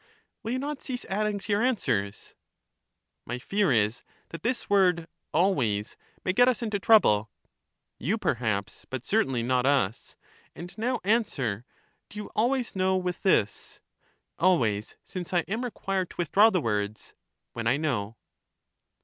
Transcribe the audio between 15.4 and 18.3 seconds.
am required to withdraw the words" when I know."